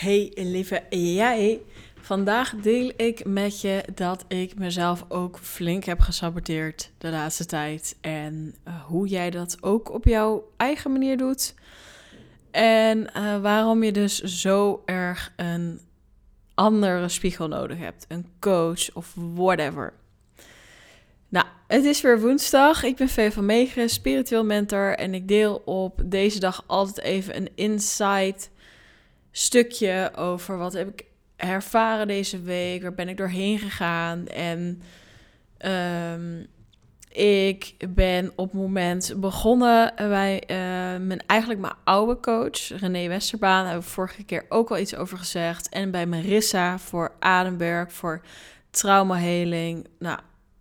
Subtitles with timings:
[0.00, 1.60] Hey lieve jij,
[2.00, 7.96] vandaag deel ik met je dat ik mezelf ook flink heb gesaboteerd de laatste tijd.
[8.00, 11.54] En uh, hoe jij dat ook op jouw eigen manier doet.
[12.50, 15.80] En uh, waarom je dus zo erg een
[16.54, 18.04] andere spiegel nodig hebt.
[18.08, 19.92] Een coach of whatever.
[21.28, 22.82] Nou, het is weer woensdag.
[22.82, 24.94] Ik ben Vee van spiritueel mentor.
[24.96, 28.50] En ik deel op deze dag altijd even een insight
[29.30, 31.04] stukje over wat heb ik
[31.36, 34.26] ervaren deze week, waar ben ik doorheen gegaan.
[34.26, 34.82] En
[35.66, 36.46] um,
[37.12, 40.56] ik ben op het moment begonnen bij uh,
[41.06, 43.62] mijn, eigenlijk mijn oude coach, René Westerbaan.
[43.62, 45.68] Daar hebben we vorige keer ook al iets over gezegd.
[45.68, 48.20] En bij Marissa voor ademwerk, voor
[48.70, 49.86] traumaheling.
[49.98, 50.18] Nou,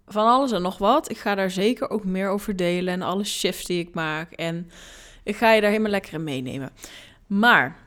[0.07, 1.11] van alles en nog wat.
[1.11, 4.31] Ik ga daar zeker ook meer over delen en alle shifts die ik maak.
[4.31, 4.71] En
[5.23, 6.71] ik ga je daar helemaal lekker in meenemen.
[7.27, 7.77] Maar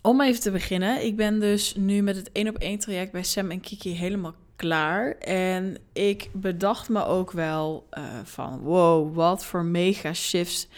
[0.00, 3.22] om even te beginnen, ik ben dus nu met het één op één traject bij
[3.22, 5.16] Sam en Kiki helemaal klaar.
[5.18, 10.68] En ik bedacht me ook wel uh, van wow, wat voor mega shifts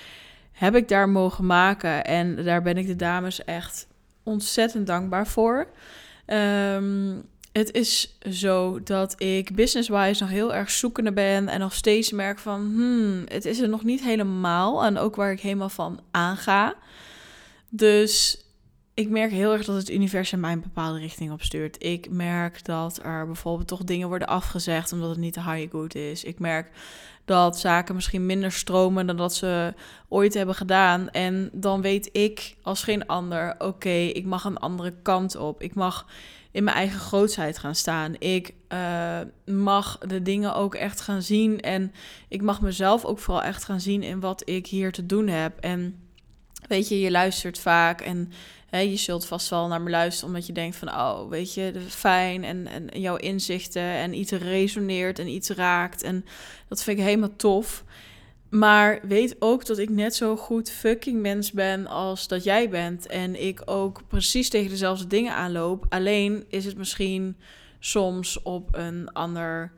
[0.52, 2.04] heb ik daar mogen maken.
[2.04, 3.86] En daar ben ik de dames echt
[4.22, 5.66] ontzettend dankbaar voor.
[6.26, 12.12] Um, het is zo dat ik business-wise nog heel erg zoekende ben en nog steeds
[12.12, 16.00] merk van, hmm, het is er nog niet helemaal en ook waar ik helemaal van
[16.10, 16.74] aanga.
[17.68, 18.44] Dus
[19.00, 21.84] ik merk heel erg dat het universum mij een bepaalde richting opstuurt.
[21.84, 25.94] Ik merk dat er bijvoorbeeld toch dingen worden afgezegd omdat het niet de high good
[25.94, 26.24] is.
[26.24, 26.70] Ik merk
[27.24, 29.74] dat zaken misschien minder stromen dan dat ze
[30.08, 31.10] ooit hebben gedaan.
[31.10, 35.62] En dan weet ik als geen ander, oké, ik mag een andere kant op.
[35.62, 36.06] Ik mag
[36.50, 38.14] in mijn eigen grootsheid gaan staan.
[38.18, 41.60] Ik uh, mag de dingen ook echt gaan zien.
[41.60, 41.92] En
[42.28, 45.58] ik mag mezelf ook vooral echt gaan zien in wat ik hier te doen heb.
[45.58, 45.98] En
[46.68, 48.32] weet je, je luistert vaak en
[48.70, 51.72] hè, je zult vast wel naar me luisteren omdat je denkt van, oh, weet je,
[51.88, 56.02] fijn en, en jouw inzichten en iets resoneert en iets raakt.
[56.02, 56.24] En
[56.68, 57.84] dat vind ik helemaal tof.
[58.50, 63.06] Maar weet ook dat ik net zo goed fucking mens ben als dat jij bent.
[63.06, 65.86] En ik ook precies tegen dezelfde dingen aanloop.
[65.88, 67.36] Alleen is het misschien
[67.78, 69.72] soms op een ander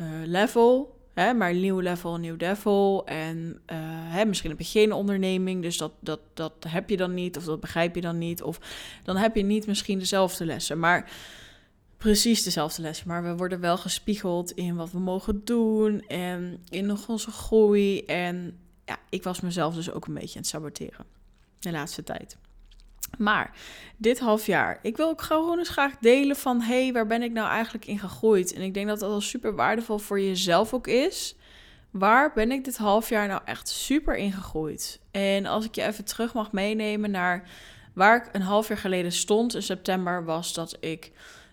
[0.00, 0.99] uh, level.
[1.14, 3.06] Hè, maar nieuw level, nieuw devil.
[3.06, 3.76] En uh,
[4.14, 7.36] hè, misschien heb je geen onderneming, dus dat, dat, dat heb je dan niet.
[7.36, 8.42] Of dat begrijp je dan niet.
[8.42, 8.60] Of
[9.04, 10.78] dan heb je niet misschien dezelfde lessen.
[10.78, 11.10] Maar
[11.96, 16.96] precies dezelfde lessen, maar we worden wel gespiegeld in wat we mogen doen en in
[17.06, 18.04] onze groei.
[18.04, 21.06] En ja, ik was mezelf dus ook een beetje aan het saboteren
[21.60, 22.36] de laatste tijd.
[23.18, 23.50] Maar
[23.96, 27.32] dit half jaar, ik wil ook gewoon eens graag delen van, hey, waar ben ik
[27.32, 28.52] nou eigenlijk in gegroeid?
[28.52, 31.36] En ik denk dat dat al super waardevol voor jezelf ook is.
[31.90, 35.00] Waar ben ik dit half jaar nou echt super in gegroeid?
[35.10, 37.48] En als ik je even terug mag meenemen naar
[37.92, 41.12] waar ik een half jaar geleden stond in september, was dat ik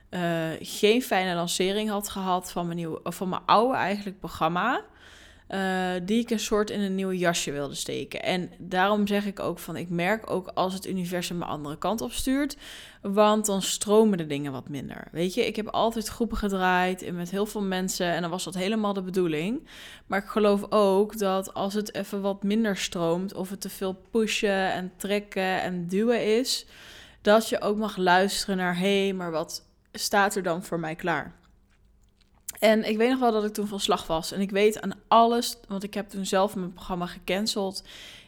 [0.10, 4.82] uh, geen fijne lancering had gehad van mijn, nieuwe, van mijn oude eigenlijk programma.
[5.50, 8.24] Uh, die ik een soort in een nieuw jasje wilde steken.
[8.24, 12.02] En daarom zeg ik ook van, ik merk ook als het universum mijn andere kant
[12.02, 12.58] op stuurt,
[13.02, 15.08] want dan stromen de dingen wat minder.
[15.12, 18.44] Weet je, ik heb altijd groepen gedraaid en met heel veel mensen en dan was
[18.44, 19.68] dat helemaal de bedoeling.
[20.08, 23.94] Maar ik geloof ook dat als het even wat minder stroomt of het te veel
[24.12, 26.66] pushen en trekken en duwen is,
[27.22, 30.96] dat je ook mag luisteren naar, hé, hey, maar wat staat er dan voor mij
[30.96, 31.37] klaar?
[32.60, 34.32] En ik weet nog wel dat ik toen van slag was.
[34.32, 37.84] En ik weet aan alles, want ik heb toen zelf mijn programma gecanceld.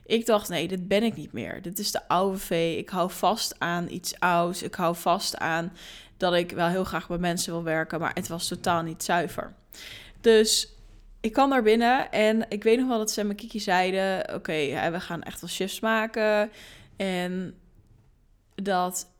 [0.06, 1.62] Ik dacht, nee, dit ben ik niet meer.
[1.62, 2.76] Dit is de oude V.
[2.78, 4.64] Ik hou vast aan iets ouds.
[4.64, 5.74] Ik hou vast aan
[6.18, 8.00] dat ik wel heel graag met mensen wil werken.
[8.00, 9.54] Maar het was totaal niet zuiver.
[10.22, 10.74] Dus
[11.22, 14.34] ik kwam daar binnen en ik weet nog wel dat Sam en Kiki zeiden...
[14.36, 16.52] Oké, we gaan echt wel shifts maken.
[16.96, 17.56] En
[18.56, 19.12] dat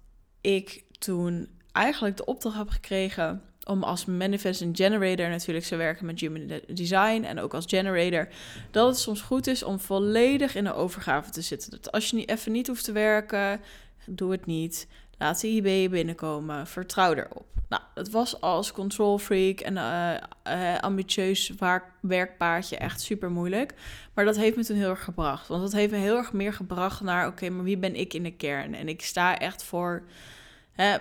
[0.42, 6.20] ik toen eigenlijk de opdracht heb gekregen om als manifesting generator natuurlijk te werken met
[6.20, 8.28] human design en ook als generator,
[8.72, 11.72] dat het soms goed is om volledig in de overgave te zitten.
[11.72, 13.62] Dat als je niet, even niet hoeft te werken,
[14.06, 14.88] doe het niet.
[15.18, 16.68] Laat de IB binnenkomen.
[16.68, 17.46] Vertrouw erop.
[17.70, 20.14] Nou, het was als control freak en uh,
[20.48, 21.54] uh, ambitieus
[22.02, 23.74] werkpaardje echt super moeilijk.
[24.14, 25.48] Maar dat heeft me toen heel erg gebracht.
[25.48, 28.24] Want dat heeft me heel erg meer gebracht naar: oké, maar wie ben ik in
[28.24, 28.76] de kern?
[28.76, 30.04] En ik sta echt voor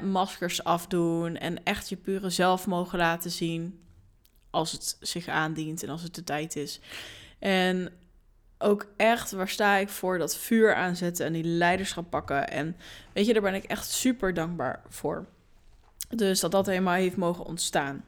[0.02, 3.80] maskers afdoen en echt je pure zelf mogen laten zien
[4.50, 6.80] als het zich aandient en als het de tijd is.
[7.38, 7.92] En
[8.58, 12.50] ook echt, waar sta ik voor, dat vuur aanzetten en die leiderschap pakken.
[12.50, 12.76] En
[13.12, 15.26] weet je, daar ben ik echt super dankbaar voor.
[16.08, 18.04] Dus dat dat helemaal heeft mogen ontstaan.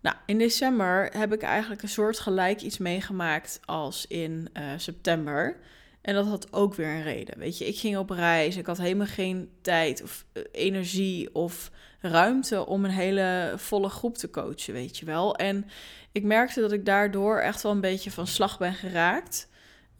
[0.00, 5.56] Nou, in december heb ik eigenlijk een soort gelijk iets meegemaakt als in uh, september.
[6.00, 7.38] En dat had ook weer een reden.
[7.38, 8.56] Weet je, ik ging op reis.
[8.56, 14.16] Ik had helemaal geen tijd of eh, energie of ruimte om een hele volle groep
[14.16, 15.36] te coachen, weet je wel.
[15.36, 15.66] En
[16.12, 19.48] ik merkte dat ik daardoor echt wel een beetje van slag ben geraakt.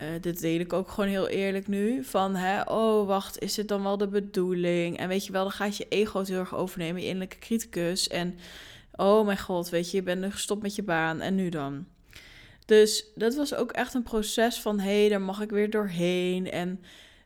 [0.03, 2.05] Uh, dit deel ik ook gewoon heel eerlijk nu.
[2.05, 4.99] Van, hè, oh, wacht, is dit dan wel de bedoeling?
[4.99, 8.09] En weet je wel, dan gaat je ego heel erg overnemen, je innerlijke criticus.
[8.09, 8.39] En,
[8.93, 11.21] oh mijn god, weet je, je bent nu gestopt met je baan.
[11.21, 11.87] En nu dan?
[12.69, 16.51] Dus dat was ook echt een proces van, hé, hey, daar mag ik weer doorheen.
[16.51, 16.81] En,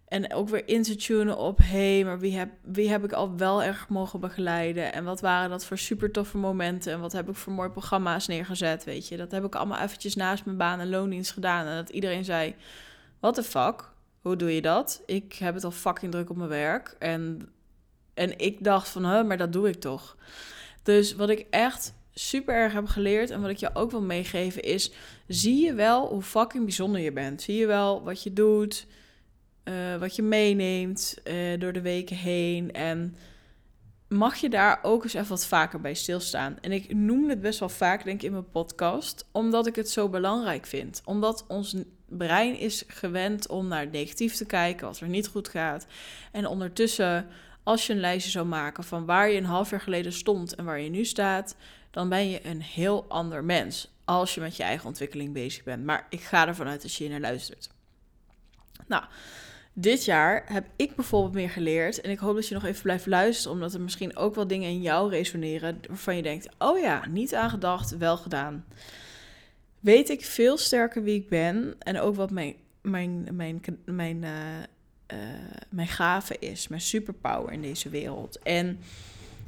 [0.09, 3.13] en ook weer in te tunen op, hé, hey, maar wie heb, wie heb ik
[3.13, 4.93] al wel erg mogen begeleiden?
[4.93, 6.93] En wat waren dat voor super toffe momenten?
[6.93, 9.17] En wat heb ik voor mooie programma's neergezet, weet je?
[9.17, 11.67] Dat heb ik allemaal eventjes naast mijn baan en loondienst gedaan.
[11.67, 12.55] En dat iedereen zei,
[13.21, 13.91] what the fuck?
[14.21, 15.03] Hoe doe je dat?
[15.07, 16.97] Ik heb het al fucking druk op mijn werk.
[16.99, 17.49] En,
[18.15, 20.17] en ik dacht van, hè, maar dat doe ik toch.
[20.83, 24.63] Dus wat ik echt super erg heb geleerd en wat ik je ook wil meegeven
[24.63, 24.93] is:
[25.27, 27.43] zie je wel hoe fucking bijzonder je bent.
[27.43, 28.87] Zie je wel wat je doet,
[29.65, 32.73] uh, wat je meeneemt uh, door de weken heen.
[32.73, 33.17] En
[34.09, 36.57] mag je daar ook eens even wat vaker bij stilstaan.
[36.61, 39.91] En ik noem het best wel vaak, denk ik, in mijn podcast, omdat ik het
[39.91, 41.03] zo belangrijk vind.
[41.05, 41.77] Omdat ons
[42.09, 45.87] brein is gewend om naar negatief te kijken, wat er niet goed gaat.
[46.33, 47.27] En ondertussen,
[47.63, 50.65] als je een lijstje zou maken van waar je een half jaar geleden stond en
[50.65, 51.57] waar je nu staat,
[51.91, 55.85] dan ben je een heel ander mens als je met je eigen ontwikkeling bezig bent.
[55.85, 57.71] Maar ik ga ervan uit dat je hier naar luistert.
[58.87, 59.05] Nou,
[59.73, 62.01] dit jaar heb ik bijvoorbeeld meer geleerd.
[62.01, 64.69] En ik hoop dat je nog even blijft luisteren, omdat er misschien ook wel dingen
[64.69, 68.65] in jou resoneren waarvan je denkt: oh ja, niet aan gedacht, wel gedaan.
[69.81, 74.31] Weet ik veel sterker wie ik ben en ook wat mijn, mijn, mijn, mijn, uh,
[75.13, 75.19] uh,
[75.69, 78.39] mijn gave is, mijn superpower in deze wereld.
[78.43, 78.79] En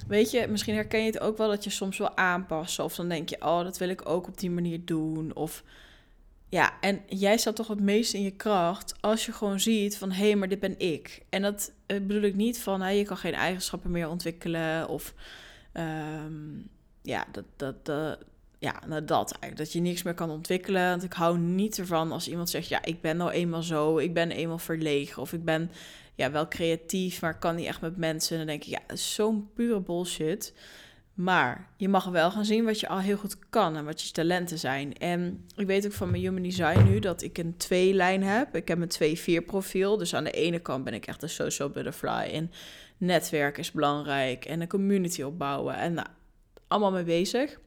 [0.06, 2.84] Weet je, misschien herken je het ook wel dat je soms wil aanpassen.
[2.84, 5.34] Of dan denk je, oh, dat wil ik ook op die manier doen.
[5.34, 5.64] Of
[6.48, 10.10] ja, en jij staat toch het meest in je kracht als je gewoon ziet van
[10.10, 11.22] hé, hey, maar dit ben ik.
[11.28, 14.88] En dat eh, bedoel ik niet van hé, je kan geen eigenschappen meer ontwikkelen.
[14.88, 15.14] Of
[15.72, 16.68] um,
[17.02, 18.18] ja, dat, dat, dat,
[18.64, 19.56] ja, nou dat eigenlijk.
[19.56, 20.88] Dat je niks meer kan ontwikkelen.
[20.88, 23.98] Want ik hou niet ervan als iemand zegt: Ja, ik ben nou eenmaal zo.
[23.98, 25.22] Ik ben eenmaal verlegen.
[25.22, 25.70] Of ik ben
[26.14, 28.30] ja, wel creatief, maar kan niet echt met mensen.
[28.32, 30.54] En dan denk ik: Ja, zo'n pure bullshit.
[31.14, 34.12] Maar je mag wel gaan zien wat je al heel goed kan en wat je
[34.12, 34.92] talenten zijn.
[34.98, 38.56] En ik weet ook van mijn human design nu dat ik een twee-lijn heb.
[38.56, 39.96] Ik heb een twee-vier profiel.
[39.96, 42.30] Dus aan de ene kant ben ik echt een social butterfly.
[42.32, 42.50] En
[42.98, 44.44] netwerk is belangrijk.
[44.44, 45.74] En een community opbouwen.
[45.74, 46.08] En nou,
[46.68, 47.58] allemaal mee bezig.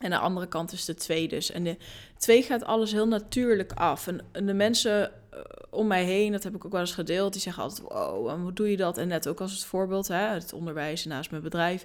[0.00, 1.50] En de andere kant is de twee dus.
[1.50, 1.76] En de
[2.16, 4.06] twee gaat alles heel natuurlijk af.
[4.06, 7.42] En, de mensen eh, om mij heen, dat heb ik ook wel eens gedeeld, die
[7.42, 8.98] zeggen altijd: Wow, hoe doe je dat?
[8.98, 11.84] En net ook als het voorbeeld, hè, het onderwijs naast mijn bedrijf.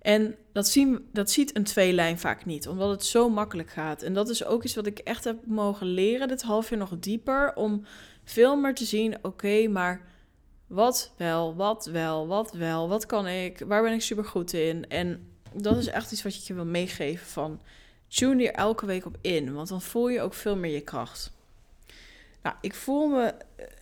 [0.00, 4.02] En dat, zien, dat ziet een tweelijn vaak niet, omdat het zo makkelijk gaat.
[4.02, 6.98] En dat is ook iets wat ik echt heb mogen leren dit half jaar nog
[6.98, 7.54] dieper.
[7.54, 7.84] Om
[8.24, 10.06] veel meer te zien: oké, maar
[10.66, 14.88] wat wel, wat wel, wat wel, wat kan ik, waar ben ik super goed in?
[14.88, 17.60] En dat is echt iets wat je je wil meegeven van
[18.08, 21.32] tune hier elke week op in, want dan voel je ook veel meer je kracht.
[22.42, 23.34] Nou, ik voel me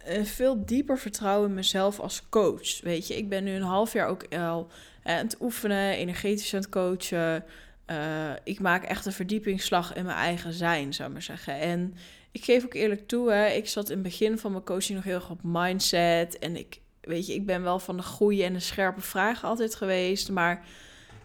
[0.05, 2.81] een veel dieper vertrouwen in mezelf als coach.
[2.81, 4.69] Weet je, ik ben nu een half jaar ook al
[5.03, 7.45] aan het oefenen, energetisch aan het coachen.
[7.87, 11.59] Uh, ik maak echt een verdiepingsslag in mijn eigen zijn, zou ik maar zeggen.
[11.59, 11.95] En
[12.31, 15.05] ik geef ook eerlijk toe, hè, ik zat in het begin van mijn coaching nog
[15.05, 16.39] heel erg op mindset.
[16.39, 19.75] En ik, weet je, ik ben wel van de goede en de scherpe vragen altijd
[19.75, 20.31] geweest.
[20.31, 20.65] Maar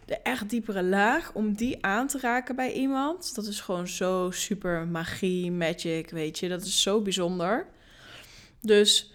[0.05, 4.31] de echt diepere laag, om die aan te raken bij iemand, dat is gewoon zo
[4.31, 6.49] super magie, magic, weet je.
[6.49, 7.67] Dat is zo bijzonder.
[8.61, 9.13] Dus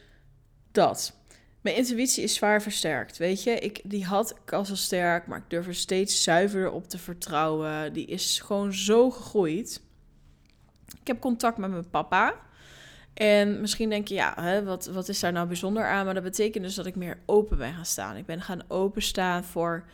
[0.73, 1.18] dat.
[1.61, 3.50] Mijn intuïtie is zwaar versterkt, weet je.
[3.50, 6.99] Ik, die had ik al zo sterk, maar ik durf er steeds zuiverder op te
[6.99, 7.92] vertrouwen.
[7.92, 9.82] Die is gewoon zo gegroeid.
[11.00, 12.35] Ik heb contact met mijn papa.
[13.14, 16.04] En misschien denk je, ja, hè, wat, wat is daar nou bijzonder aan?
[16.04, 18.16] Maar dat betekent dus dat ik meer open ben gaan staan.
[18.16, 19.85] Ik ben gaan openstaan voor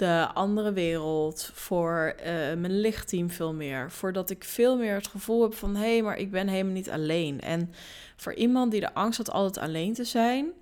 [0.00, 3.90] de andere wereld, voor uh, mijn lichtteam veel meer.
[3.90, 6.90] Voordat ik veel meer het gevoel heb van hé, hey, maar ik ben helemaal niet
[6.90, 7.40] alleen.
[7.40, 7.72] En
[8.16, 10.52] voor iemand die de angst had altijd alleen te zijn,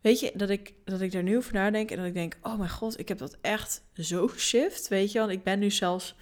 [0.00, 2.58] weet je, dat ik, dat ik daar nu over nadenk en dat ik denk, oh
[2.58, 5.18] mijn god, ik heb dat echt zo shift, weet je.
[5.18, 6.14] Want ik ben nu zelfs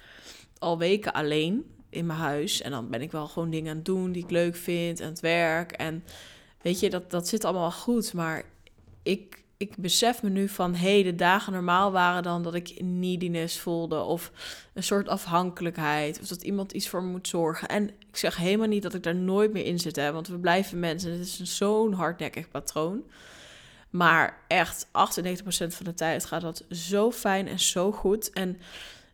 [0.57, 3.85] al weken alleen in mijn huis en dan ben ik wel gewoon dingen aan het
[3.85, 5.71] doen die ik leuk vind, aan het werk.
[5.71, 6.03] En
[6.61, 8.43] weet je, dat, dat zit allemaal goed, maar
[9.03, 12.81] ik ik besef me nu van, hé, hey, de dagen normaal waren dan dat ik
[12.81, 14.31] neediness voelde of
[14.73, 17.67] een soort afhankelijkheid of dat iemand iets voor me moet zorgen.
[17.67, 20.37] En ik zeg helemaal niet dat ik daar nooit meer in zit, hè, want we
[20.37, 21.11] blijven mensen.
[21.11, 23.03] Het is zo'n hardnekkig patroon.
[23.89, 24.89] Maar echt, 98%
[25.49, 28.29] van de tijd gaat dat zo fijn en zo goed.
[28.29, 28.57] En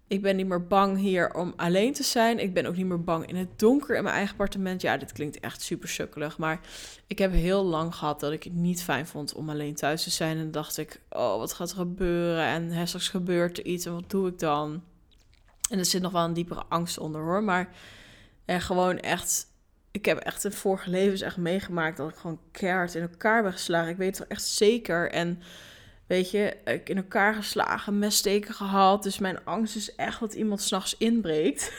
[0.07, 2.39] Ik ben niet meer bang hier om alleen te zijn.
[2.39, 4.81] Ik ben ook niet meer bang in het donker in mijn eigen appartement.
[4.81, 6.37] Ja, dit klinkt echt super sukkelig.
[6.37, 6.59] Maar
[7.07, 10.09] ik heb heel lang gehad dat ik het niet fijn vond om alleen thuis te
[10.09, 10.37] zijn.
[10.37, 12.45] En dan dacht ik, oh, wat gaat er gebeuren?
[12.45, 14.83] En straks gebeurt er iets en wat doe ik dan?
[15.69, 17.43] En er zit nog wel een diepere angst onder hoor.
[17.43, 17.69] Maar
[18.45, 19.47] en gewoon echt
[19.95, 23.51] ik heb echt in vorige levens echt meegemaakt dat ik gewoon keihard in elkaar ben
[23.51, 23.91] geslagen.
[23.91, 25.11] Ik weet het echt zeker.
[25.11, 25.41] En
[26.07, 29.03] weet je, ik in elkaar geslagen, messteken gehad.
[29.03, 31.73] Dus mijn angst is echt dat iemand s'nachts inbreekt.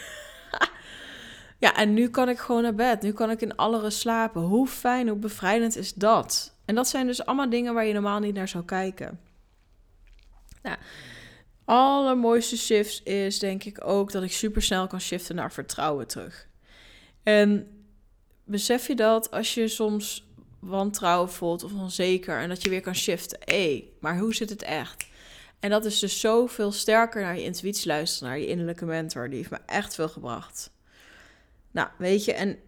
[1.59, 3.03] ja, en nu kan ik gewoon naar bed.
[3.03, 4.43] Nu kan ik in alle rust slapen.
[4.43, 6.55] Hoe fijn, hoe bevrijdend is dat?
[6.65, 9.21] En dat zijn dus allemaal dingen waar je normaal niet naar zou kijken.
[10.63, 10.77] Nou,
[11.65, 16.49] allermooiste shifts is denk ik ook dat ik super snel kan shiften naar vertrouwen terug.
[17.23, 17.71] En
[18.45, 20.26] besef je dat als je soms
[20.67, 23.39] wantrouwen voelt of onzeker en dat je weer kan shiften.
[23.45, 25.07] Hé, maar hoe zit het echt?
[25.61, 29.29] En dat is dus zoveel sterker naar je intuïtie luisteren, naar je innerlijke mentor.
[29.29, 30.71] Die heeft me echt veel gebracht.
[31.71, 32.59] Nou, weet je, en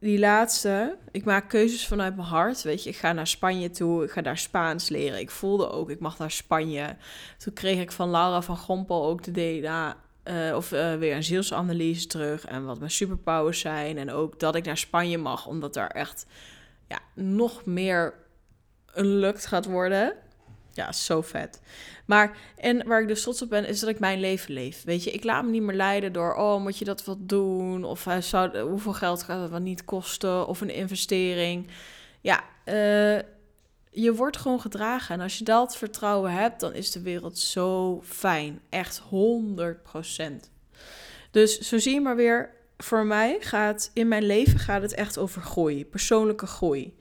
[0.00, 2.62] die laatste, ik maak keuzes vanuit mijn hart.
[2.62, 5.20] Weet je, ik ga naar Spanje toe, ik ga daar Spaans leren.
[5.20, 6.96] Ik voelde ook, ik mag naar Spanje.
[7.38, 11.24] Toen kreeg ik van Laura van Gompel ook de DNA uh, of uh, weer een
[11.24, 13.98] zielsanalyse terug en wat mijn superpowers zijn.
[13.98, 16.26] En ook dat ik naar Spanje mag, omdat daar echt
[16.88, 18.14] ja, nog meer
[18.92, 20.14] een lukt gaat worden.
[20.72, 21.60] Ja, zo vet.
[22.04, 24.84] Maar, en waar ik dus trots op ben, is dat ik mijn leven leef.
[24.84, 27.84] Weet je, ik laat me niet meer leiden door, oh, moet je dat wat doen?
[27.84, 30.46] Of uh, zou, hoeveel geld gaat het wat niet kosten?
[30.46, 31.66] Of een investering.
[32.20, 33.18] Ja, uh,
[33.90, 35.14] je wordt gewoon gedragen.
[35.14, 38.60] En als je dat vertrouwen hebt, dan is de wereld zo fijn.
[38.68, 39.04] Echt 100%.
[41.30, 45.18] Dus zo zie je maar weer, voor mij gaat in mijn leven gaat het echt
[45.18, 46.96] over groei, persoonlijke groei.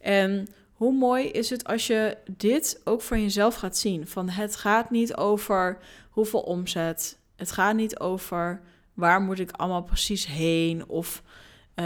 [0.00, 4.06] En hoe mooi is het als je dit ook van jezelf gaat zien?
[4.06, 5.78] Van het gaat niet over
[6.10, 7.18] hoeveel omzet.
[7.36, 8.60] Het gaat niet over
[8.94, 11.22] waar moet ik allemaal precies heen of
[11.80, 11.84] uh,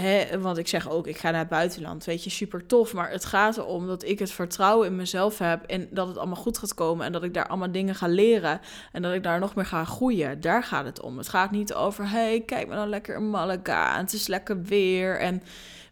[0.00, 2.04] hè, want ik zeg ook, ik ga naar het buitenland.
[2.04, 2.92] Weet je, super tof.
[2.92, 5.64] Maar het gaat erom dat ik het vertrouwen in mezelf heb.
[5.64, 7.06] En dat het allemaal goed gaat komen.
[7.06, 8.60] En dat ik daar allemaal dingen ga leren.
[8.92, 10.40] En dat ik daar nog meer ga groeien.
[10.40, 11.18] Daar gaat het om.
[11.18, 13.94] Het gaat niet over, hey, kijk me dan lekker in Malaga.
[13.94, 15.18] En het is lekker weer.
[15.18, 15.42] En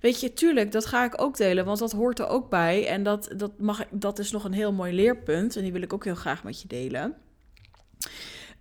[0.01, 1.65] weet je, tuurlijk, dat ga ik ook delen.
[1.65, 2.87] Want dat hoort er ook bij.
[2.87, 5.57] En dat, dat, mag, dat is nog een heel mooi leerpunt.
[5.57, 7.15] En die wil ik ook heel graag met je delen.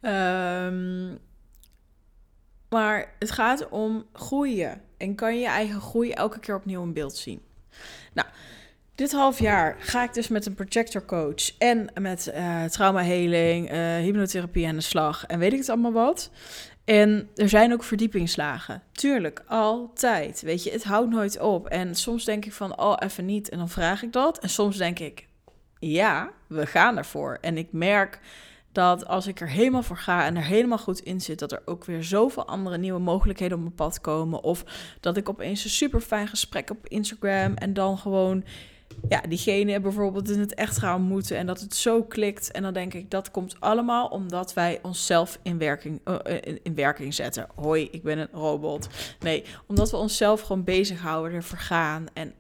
[0.02, 1.20] Um,
[2.70, 4.82] maar het gaat om groeien.
[4.98, 7.42] En kan je eigen groei elke keer opnieuw in beeld zien.
[8.14, 8.28] Nou,
[8.96, 13.96] dit half jaar ga ik dus met een projector coach en met uh, traumaheling, uh,
[13.96, 16.32] hypnotherapie aan de slag en weet ik het allemaal wat.
[16.86, 18.82] En er zijn ook verdiepingslagen.
[18.92, 20.42] Tuurlijk, altijd.
[20.42, 21.68] Weet je, het houdt nooit op.
[21.68, 23.50] En soms denk ik van, oh, even niet.
[23.50, 24.40] En dan vraag ik dat.
[24.40, 25.28] En soms denk ik,
[25.80, 27.38] ja, we gaan ervoor.
[27.42, 28.20] En ik merk
[28.76, 31.62] dat als ik er helemaal voor ga en er helemaal goed in zit, dat er
[31.66, 34.44] ook weer zoveel andere nieuwe mogelijkheden op mijn pad komen.
[34.44, 34.64] Of
[35.00, 38.44] dat ik opeens een super fijn gesprek op Instagram en dan gewoon
[39.10, 42.52] ja, diegene bijvoorbeeld in het echt gaan ontmoeten en dat het zo klikt.
[42.52, 46.76] En dan denk ik, dat komt allemaal omdat wij onszelf in werking, uh, in, in,
[46.76, 47.48] werking zetten.
[47.56, 48.88] Hoi, ik ben een robot.
[49.20, 52.06] Nee, omdat we onszelf gewoon bezighouden, er vergaan.
[52.14, 52.34] En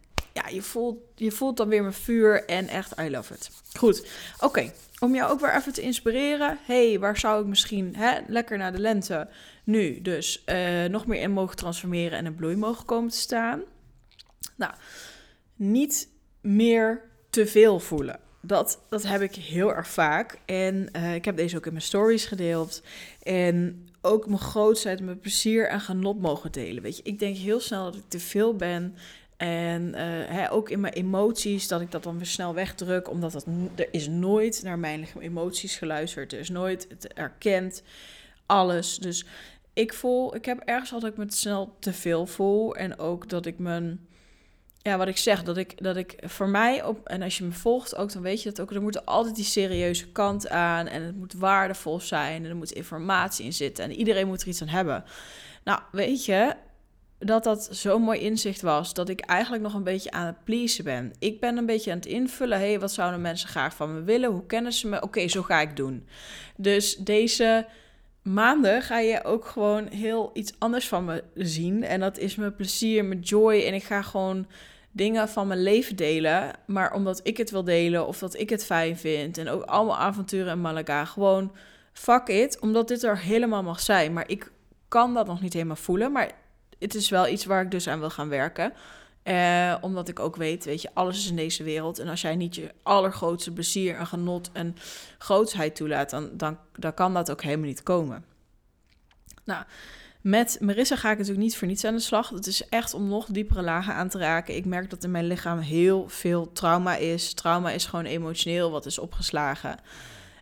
[0.43, 3.49] ja, je voelt, je voelt dan weer mijn vuur en echt, I love it.
[3.73, 4.07] Goed,
[4.39, 6.57] oké om jou ook weer even te inspireren.
[6.61, 9.27] hey, waar zou ik misschien hè, lekker naar de lente
[9.63, 13.61] nu dus uh, nog meer in mogen transformeren en in bloei mogen komen te staan?
[14.55, 14.73] Nou,
[15.55, 16.07] niet
[16.41, 18.19] meer te veel voelen.
[18.41, 20.39] Dat, dat heb ik heel erg vaak.
[20.45, 22.81] En uh, ik heb deze ook in mijn stories gedeeld.
[23.23, 26.83] En ook mijn grootheid, mijn plezier en genot mogen delen.
[26.83, 28.95] Weet je, ik denk heel snel dat ik te veel ben.
[29.37, 29.95] En uh,
[30.27, 33.87] hè, ook in mijn emoties, dat ik dat dan weer snel wegdruk, omdat dat, er
[33.91, 36.33] is nooit naar mijn emoties geluisterd.
[36.33, 37.83] Er is nooit het erkend,
[38.45, 38.97] alles.
[38.97, 39.25] Dus
[39.73, 42.75] ik voel, ik heb ergens altijd ik me snel te veel voel.
[42.75, 44.07] En ook dat ik mijn,
[44.81, 47.51] ja, wat ik zeg, dat ik, dat ik voor mij op, en als je me
[47.51, 50.87] volgt ook, dan weet je dat ook, er moet altijd die serieuze kant aan.
[50.87, 53.83] En het moet waardevol zijn en er moet informatie in zitten.
[53.83, 55.03] En iedereen moet er iets aan hebben.
[55.63, 56.55] Nou, weet je,
[57.25, 60.83] dat dat zo'n mooi inzicht was dat ik eigenlijk nog een beetje aan het pleasen
[60.83, 61.13] ben.
[61.19, 62.57] Ik ben een beetje aan het invullen.
[62.57, 64.31] hey, wat zouden mensen graag van me willen?
[64.31, 65.01] Hoe kennen ze me?
[65.01, 66.07] Oké, zo ga ik doen.
[66.55, 67.65] Dus deze
[68.21, 71.83] maanden ga je ook gewoon heel iets anders van me zien.
[71.83, 73.61] En dat is mijn plezier, mijn joy.
[73.61, 74.47] En ik ga gewoon
[74.91, 76.51] dingen van mijn leven delen.
[76.65, 79.37] Maar omdat ik het wil delen of dat ik het fijn vind.
[79.37, 81.05] En ook allemaal avonturen in Malaga.
[81.05, 81.51] Gewoon
[81.93, 84.13] fuck it, omdat dit er helemaal mag zijn.
[84.13, 84.51] Maar ik
[84.87, 86.11] kan dat nog niet helemaal voelen.
[86.11, 86.31] Maar
[86.79, 88.73] het is wel iets waar ik dus aan wil gaan werken.
[89.23, 91.99] Uh, omdat ik ook weet, weet je, alles is in deze wereld.
[91.99, 94.75] En als jij niet je allergrootste plezier en genot en
[95.17, 98.25] grootsheid toelaat, dan, dan, dan kan dat ook helemaal niet komen.
[99.43, 99.63] Nou,
[100.21, 102.29] met Marissa ga ik natuurlijk niet voor niets aan de slag.
[102.29, 104.55] Dat is echt om nog diepere lagen aan te raken.
[104.55, 107.33] Ik merk dat in mijn lichaam heel veel trauma is.
[107.33, 109.79] Trauma is gewoon emotioneel wat is opgeslagen.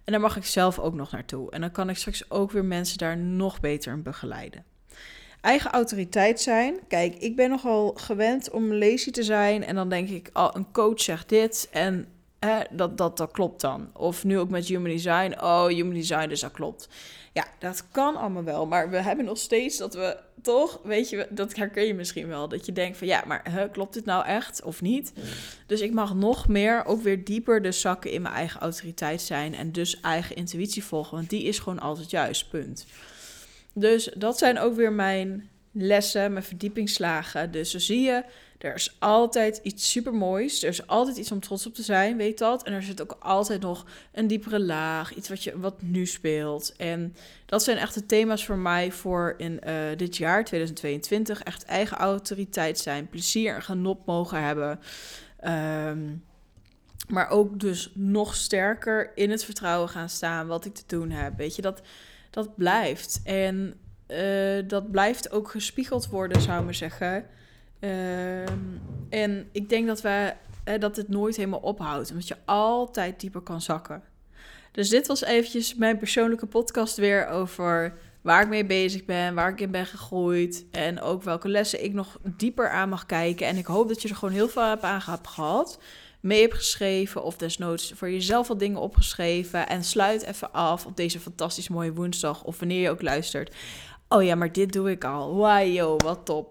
[0.04, 1.52] En daar mag ik zelf ook nog naartoe.
[1.52, 4.66] En dan kan ik straks ook weer mensen daar nog beter in begeleiden.
[5.44, 6.80] Eigen autoriteit zijn.
[6.88, 9.64] Kijk, ik ben nogal gewend om lazy te zijn.
[9.64, 11.68] En dan denk ik, oh, een coach zegt dit.
[11.72, 12.08] En
[12.72, 13.90] dat, dat, dat klopt dan.
[13.94, 15.34] Of nu ook met human design.
[15.42, 16.90] Oh, human design, dus dat klopt.
[17.34, 18.66] Ja, dat kan allemaal wel.
[18.66, 22.48] Maar we hebben nog steeds dat we toch, weet je, dat herken je misschien wel.
[22.48, 25.14] Dat je denkt van ja, maar klopt dit nou echt of niet?
[25.68, 29.56] Dus ik mag nog meer, ook weer dieper de zakken in mijn eigen autoriteit zijn.
[29.56, 31.18] En dus eigen intuïtie volgen.
[31.18, 32.86] Want die is gewoon altijd juist, punt.
[33.74, 37.52] Dus dat zijn ook weer mijn lessen, mijn verdiepingsslagen.
[37.52, 38.24] Dus zo zie je,
[38.58, 40.64] er is altijd iets supermoois.
[40.64, 42.64] Er is altijd iets om trots op te zijn, weet dat.
[42.64, 45.16] En er zit ook altijd nog een diepere laag.
[45.16, 46.74] Iets wat, je, wat nu speelt.
[46.78, 47.16] En
[47.46, 51.44] dat zijn echt de thema's voor mij voor in uh, dit jaar, 2022.
[51.44, 53.10] Echt eigen autoriteit zijn.
[53.10, 54.80] Plezier en genot mogen hebben.
[55.48, 56.24] Um,
[57.08, 61.38] maar ook dus nog sterker in het vertrouwen gaan staan wat ik te doen heb.
[61.38, 61.82] Weet je, dat,
[62.34, 63.22] dat blijft.
[63.24, 63.74] En
[64.08, 67.26] uh, dat blijft ook gespiegeld worden, zou ik zeggen.
[67.80, 68.58] Ehm,
[69.10, 70.34] en ik denk dat, we,
[70.80, 72.12] dat het nooit helemaal ophoudt.
[72.12, 74.04] Omdat je altijd dieper kan zakken.
[74.72, 79.50] Dus dit was eventjes mijn persoonlijke podcast weer over waar ik mee bezig ben, waar
[79.50, 80.66] ik in ben gegroeid.
[80.72, 83.48] En ook welke lessen ik nog dieper aan mag kijken.
[83.48, 85.80] En ik hoop dat je er gewoon heel veel hebt aan gehad.
[86.24, 89.68] Mee hebt geschreven of desnoods voor jezelf wat dingen opgeschreven.
[89.68, 92.44] En sluit even af op deze fantastisch mooie woensdag.
[92.44, 93.56] Of wanneer je ook luistert.
[94.08, 95.34] Oh ja, maar dit doe ik al.
[95.34, 96.48] Wow, wat top.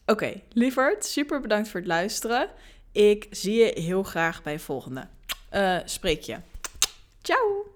[0.00, 2.50] Oké, okay, lieverd, super bedankt voor het luisteren.
[2.92, 5.08] Ik zie je heel graag bij volgende
[5.52, 6.40] uh, spreekje.
[7.22, 7.75] Ciao!